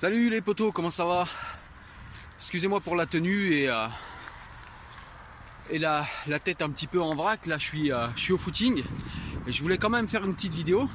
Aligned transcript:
Salut 0.00 0.30
les 0.30 0.40
potos, 0.40 0.70
comment 0.70 0.92
ça 0.92 1.04
va? 1.04 1.26
Excusez-moi 2.36 2.78
pour 2.78 2.94
la 2.94 3.04
tenue 3.04 3.50
et, 3.54 3.68
euh, 3.68 3.88
la, 5.72 6.38
tête 6.38 6.62
un 6.62 6.70
petit 6.70 6.86
peu 6.86 7.02
en 7.02 7.16
vrac. 7.16 7.46
Là, 7.46 7.58
je 7.58 7.64
suis, 7.64 7.90
euh, 7.90 8.06
je 8.14 8.20
suis 8.20 8.32
au 8.32 8.38
footing 8.38 8.84
et 9.48 9.50
je 9.50 9.60
voulais 9.60 9.76
quand 9.76 9.90
même 9.90 10.06
faire 10.06 10.24
une 10.24 10.36
petite 10.36 10.54
vidéo 10.54 10.88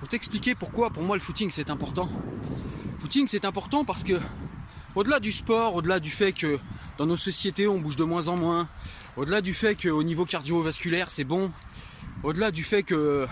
pour 0.00 0.08
t'expliquer 0.08 0.54
pourquoi 0.54 0.88
pour 0.88 1.02
moi 1.02 1.14
le 1.14 1.20
footing 1.20 1.50
c'est 1.50 1.68
important. 1.68 2.08
Le 2.94 3.00
footing 3.00 3.28
c'est 3.28 3.44
important 3.44 3.84
parce 3.84 4.02
que 4.02 4.18
au-delà 4.94 5.20
du 5.20 5.30
sport, 5.30 5.74
au-delà 5.74 6.00
du 6.00 6.10
fait 6.10 6.32
que 6.32 6.58
dans 6.96 7.04
nos 7.04 7.18
sociétés 7.18 7.68
on 7.68 7.78
bouge 7.78 7.96
de 7.96 8.04
moins 8.04 8.28
en 8.28 8.36
moins, 8.36 8.66
au-delà 9.18 9.42
du 9.42 9.52
fait 9.52 9.76
qu'au 9.76 10.02
niveau 10.02 10.24
cardiovasculaire 10.24 11.10
c'est 11.10 11.24
bon, 11.24 11.52
au-delà 12.22 12.50
du 12.50 12.64
fait 12.64 12.82
que 12.82 13.28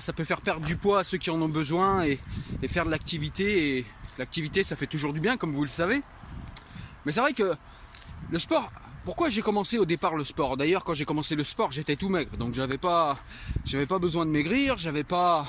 ça 0.00 0.12
peut 0.12 0.24
faire 0.24 0.42
perdre 0.42 0.66
du 0.66 0.76
poids 0.76 0.98
à 0.98 1.04
ceux 1.04 1.16
qui 1.16 1.30
en 1.30 1.40
ont 1.40 1.48
besoin 1.48 2.04
et, 2.04 2.18
et 2.60 2.68
faire 2.68 2.84
de 2.84 2.90
l'activité 2.90 3.78
et 3.78 3.86
L'activité, 4.18 4.64
ça 4.64 4.76
fait 4.76 4.86
toujours 4.86 5.12
du 5.12 5.20
bien, 5.20 5.36
comme 5.36 5.52
vous 5.52 5.62
le 5.62 5.68
savez. 5.68 6.02
Mais 7.04 7.12
c'est 7.12 7.20
vrai 7.20 7.32
que 7.32 7.54
le 8.30 8.38
sport, 8.38 8.70
pourquoi 9.04 9.28
j'ai 9.30 9.42
commencé 9.42 9.78
au 9.78 9.84
départ 9.84 10.14
le 10.16 10.24
sport? 10.24 10.56
D'ailleurs, 10.56 10.84
quand 10.84 10.94
j'ai 10.94 11.04
commencé 11.04 11.34
le 11.34 11.44
sport, 11.44 11.72
j'étais 11.72 11.96
tout 11.96 12.08
maigre, 12.08 12.36
donc 12.36 12.54
j'avais 12.54 12.78
pas, 12.78 13.16
j'avais 13.64 13.86
pas 13.86 13.98
besoin 13.98 14.26
de 14.26 14.30
maigrir, 14.30 14.76
j'avais 14.78 15.02
pas, 15.02 15.46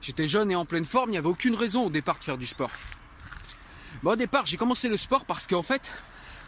j'étais 0.00 0.28
jeune 0.28 0.50
et 0.50 0.56
en 0.56 0.64
pleine 0.64 0.84
forme, 0.84 1.10
il 1.10 1.12
n'y 1.12 1.18
avait 1.18 1.28
aucune 1.28 1.54
raison 1.54 1.86
au 1.86 1.90
départ 1.90 2.18
de 2.18 2.24
faire 2.24 2.38
du 2.38 2.46
sport. 2.46 2.70
Au 4.04 4.16
départ, 4.16 4.46
j'ai 4.46 4.56
commencé 4.56 4.88
le 4.88 4.96
sport 4.96 5.24
parce 5.24 5.46
qu'en 5.46 5.62
fait, 5.62 5.82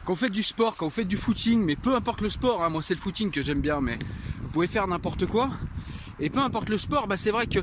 quand 0.04 0.14
vous 0.14 0.18
faites 0.18 0.32
du 0.32 0.42
sport, 0.42 0.76
quand 0.76 0.86
vous 0.86 0.94
faites 0.94 1.08
du 1.08 1.18
footing, 1.18 1.62
mais 1.62 1.76
peu 1.76 1.94
importe 1.94 2.20
le 2.22 2.30
sport, 2.30 2.62
hein, 2.62 2.70
moi 2.70 2.82
c'est 2.82 2.94
le 2.94 3.00
footing 3.00 3.30
que 3.30 3.42
j'aime 3.42 3.60
bien, 3.60 3.80
mais 3.80 3.98
vous 4.40 4.48
pouvez 4.48 4.66
faire 4.66 4.86
n'importe 4.86 5.26
quoi. 5.26 5.50
Et 6.20 6.30
peu 6.30 6.38
importe 6.38 6.68
le 6.68 6.78
sport, 6.78 7.06
bah, 7.06 7.16
c'est 7.16 7.30
vrai 7.30 7.46
que 7.46 7.60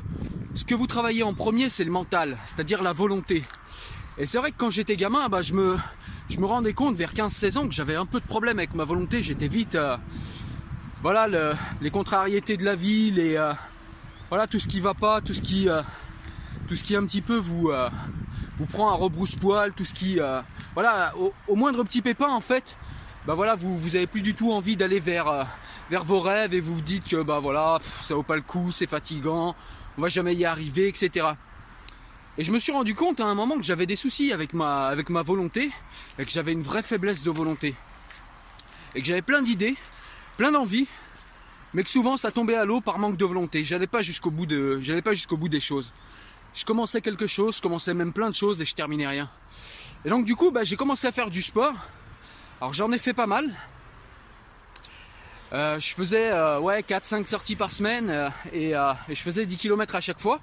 ce 0.58 0.64
que 0.64 0.74
vous 0.74 0.88
travaillez 0.88 1.22
en 1.22 1.34
premier, 1.34 1.68
c'est 1.68 1.84
le 1.84 1.92
mental, 1.92 2.36
c'est-à-dire 2.46 2.82
la 2.82 2.92
volonté. 2.92 3.44
Et 4.18 4.26
c'est 4.26 4.38
vrai 4.38 4.50
que 4.50 4.56
quand 4.56 4.70
j'étais 4.70 4.96
gamin, 4.96 5.28
bah, 5.28 5.40
je, 5.40 5.54
me, 5.54 5.78
je 6.28 6.38
me 6.38 6.46
rendais 6.46 6.72
compte 6.72 6.96
vers 6.96 7.14
15-16 7.14 7.58
ans 7.58 7.68
que 7.68 7.72
j'avais 7.72 7.94
un 7.94 8.04
peu 8.04 8.18
de 8.18 8.26
problème 8.26 8.58
avec 8.58 8.74
ma 8.74 8.82
volonté. 8.82 9.22
J'étais 9.22 9.46
vite. 9.46 9.76
Euh, 9.76 9.96
voilà, 11.00 11.28
les 11.80 11.90
contrariétés 11.92 12.56
de 12.56 12.64
la 12.64 12.74
vie, 12.74 13.12
les, 13.12 13.36
euh, 13.36 13.52
voilà, 14.30 14.48
tout 14.48 14.58
ce 14.58 14.66
qui 14.66 14.80
va 14.80 14.94
pas, 14.94 15.20
tout 15.20 15.32
ce 15.32 15.40
qui, 15.40 15.68
euh, 15.68 15.80
tout 16.66 16.74
ce 16.74 16.82
qui 16.82 16.96
un 16.96 17.06
petit 17.06 17.22
peu 17.22 17.36
vous, 17.36 17.70
vous 18.56 18.66
prend 18.66 18.90
à 18.90 18.94
rebrousse-poil, 18.94 19.74
tout 19.74 19.84
ce 19.84 19.94
qui. 19.94 20.18
voilà, 20.74 21.14
au, 21.46 21.54
moindre 21.54 21.84
petit 21.84 22.02
pépin, 22.02 22.30
en 22.30 22.40
fait, 22.40 22.76
bah 23.28 23.34
voilà, 23.34 23.54
vous, 23.54 23.78
vous 23.78 24.06
plus 24.08 24.22
du 24.22 24.34
tout 24.34 24.50
envie 24.50 24.74
d'aller 24.74 24.98
vers, 24.98 25.46
vers 25.88 26.02
vos 26.02 26.18
rêves 26.18 26.52
et 26.52 26.58
vous 26.58 26.74
vous 26.74 26.82
dites 26.82 27.06
que 27.06 27.22
bah 27.22 27.38
voilà, 27.40 27.78
ça 28.02 28.16
vaut 28.16 28.24
pas 28.24 28.34
le 28.34 28.42
coup, 28.42 28.72
c'est 28.72 28.88
fatigant, 28.88 29.54
on 29.98 30.00
va 30.00 30.08
jamais 30.08 30.34
y 30.34 30.44
arriver, 30.44 30.86
etc. 30.86 31.26
Et 32.38 32.44
je 32.44 32.52
me 32.52 32.60
suis 32.60 32.70
rendu 32.70 32.94
compte 32.94 33.18
à 33.18 33.24
un 33.24 33.34
moment 33.34 33.56
que 33.56 33.64
j'avais 33.64 33.84
des 33.84 33.96
soucis 33.96 34.32
avec 34.32 34.54
ma, 34.54 34.86
avec 34.86 35.10
ma 35.10 35.22
volonté 35.22 35.72
et 36.20 36.24
que 36.24 36.30
j'avais 36.30 36.52
une 36.52 36.62
vraie 36.62 36.84
faiblesse 36.84 37.24
de 37.24 37.32
volonté. 37.32 37.74
Et 38.94 39.00
que 39.00 39.06
j'avais 39.06 39.22
plein 39.22 39.42
d'idées, 39.42 39.74
plein 40.36 40.52
d'envies, 40.52 40.86
mais 41.74 41.82
que 41.82 41.90
souvent 41.90 42.16
ça 42.16 42.30
tombait 42.30 42.54
à 42.54 42.64
l'eau 42.64 42.80
par 42.80 43.00
manque 43.00 43.16
de 43.16 43.24
volonté. 43.24 43.64
J'allais 43.64 43.88
pas 43.88 44.00
jusqu'au 44.02 44.30
bout 44.30 44.46
de, 44.46 44.78
j'allais 44.80 45.02
pas 45.02 45.14
jusqu'au 45.14 45.36
bout 45.36 45.48
des 45.48 45.60
choses. 45.60 45.92
Je 46.54 46.64
commençais 46.64 47.00
quelque 47.00 47.26
chose, 47.26 47.56
je 47.56 47.62
commençais 47.62 47.92
même 47.92 48.12
plein 48.12 48.30
de 48.30 48.36
choses 48.36 48.62
et 48.62 48.64
je 48.64 48.76
terminais 48.76 49.08
rien. 49.08 49.28
Et 50.04 50.10
donc 50.10 50.24
du 50.24 50.36
coup, 50.36 50.52
bah, 50.52 50.62
j'ai 50.62 50.76
commencé 50.76 51.08
à 51.08 51.12
faire 51.12 51.28
du 51.28 51.42
sport. 51.42 51.74
Alors 52.60 52.72
j'en 52.72 52.92
ai 52.92 52.98
fait 52.98 53.14
pas 53.14 53.26
mal. 53.26 53.52
Euh, 55.52 55.80
je 55.80 55.94
faisais 55.94 56.30
euh, 56.30 56.60
ouais 56.60 56.80
4-5 56.82 57.26
sorties 57.26 57.56
par 57.56 57.70
semaine 57.70 58.10
euh, 58.10 58.28
et, 58.52 58.70
et, 58.70 59.14
je 59.14 59.22
faisais 59.22 59.46
10 59.46 59.56
km 59.56 59.94
à 59.94 60.00
chaque 60.00 60.20
fois. 60.20 60.40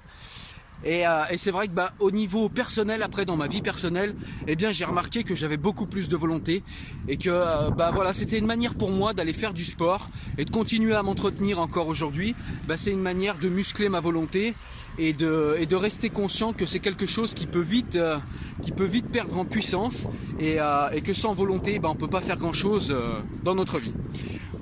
Euh, 0.84 1.24
et, 1.30 1.38
c'est 1.38 1.50
vrai 1.50 1.68
que 1.68 1.72
bah, 1.72 1.92
au 1.98 2.10
niveau 2.10 2.48
personnel, 2.48 3.02
après 3.02 3.24
dans 3.24 3.36
ma 3.36 3.46
vie 3.46 3.62
personnelle, 3.62 4.14
eh 4.46 4.56
bien 4.56 4.72
j'ai 4.72 4.84
remarqué 4.84 5.24
que 5.24 5.34
j'avais 5.34 5.56
beaucoup 5.56 5.86
plus 5.86 6.08
de 6.08 6.16
volonté 6.16 6.62
et 7.08 7.16
que 7.16 7.30
euh, 7.30 7.70
bah 7.70 7.90
voilà, 7.92 8.12
c'était 8.12 8.38
une 8.38 8.46
manière 8.46 8.74
pour 8.74 8.90
moi 8.90 9.14
d'aller 9.14 9.32
faire 9.32 9.54
du 9.54 9.64
sport 9.64 10.08
et 10.38 10.44
de 10.44 10.50
continuer 10.50 10.94
à 10.94 11.02
m'entretenir 11.02 11.60
encore 11.60 11.88
aujourd'hui. 11.88 12.34
Bah, 12.68 12.76
c'est 12.76 12.90
une 12.90 13.00
manière 13.00 13.38
de 13.38 13.48
muscler 13.48 13.88
ma 13.88 14.00
volonté 14.00 14.54
et 14.98 15.12
de, 15.12 15.56
et 15.58 15.66
de 15.66 15.76
rester 15.76 16.10
conscient 16.10 16.52
que 16.52 16.66
c'est 16.66 16.80
quelque 16.80 17.06
chose 17.06 17.34
qui 17.34 17.46
peut 17.46 17.60
vite, 17.60 17.96
euh, 17.96 18.18
qui 18.62 18.72
peut 18.72 18.84
vite 18.84 19.08
perdre 19.10 19.38
en 19.38 19.44
puissance 19.44 20.06
et, 20.38 20.58
et 20.92 21.00
que 21.02 21.12
sans 21.12 21.32
volonté, 21.32 21.78
bah, 21.78 21.88
on 21.90 21.94
peut 21.94 22.08
pas 22.08 22.20
faire 22.20 22.36
grand 22.36 22.52
chose 22.52 22.94
dans 23.42 23.54
notre 23.54 23.78
vie. 23.78 23.92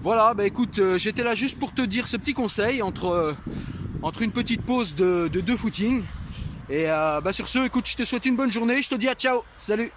Voilà, 0.05 0.35
bah 0.35 0.47
écoute, 0.47 0.81
j'étais 0.97 1.25
là 1.25 1.35
juste 1.35 1.59
pour 1.59 1.73
te 1.75 1.83
dire 1.83 2.07
ce 2.07 2.17
petit 2.17 2.35
conseil 2.35 2.83
entre 2.83 3.35
entre 4.05 4.21
une 4.21 4.33
petite 4.33 4.63
pause 4.63 4.95
de, 4.95 5.29
deux 5.29 5.57
footings. 5.57 6.03
Et 6.71 6.91
euh, 6.91 7.21
bah 7.21 7.33
sur 7.33 7.49
ce, 7.49 7.65
écoute, 7.65 7.89
je 7.89 7.97
te 7.97 8.05
souhaite 8.05 8.27
une 8.27 8.37
bonne 8.37 8.53
journée. 8.53 8.83
Je 8.83 8.89
te 8.91 8.95
dis 8.95 9.09
à 9.09 9.15
ciao. 9.15 9.43
Salut 9.57 9.91